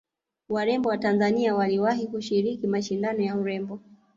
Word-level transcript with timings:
warembo 0.49 0.89
wa 0.89 0.97
tanzania 0.97 1.55
waliwahi 1.55 2.07
kushiriki 2.07 2.67
mashindano 2.67 3.21
ya 3.21 3.37
urembo 3.37 3.79